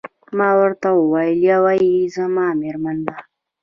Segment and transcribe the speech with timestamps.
[0.37, 3.15] ما ورته وویل: یوه يې زما میرمن ده.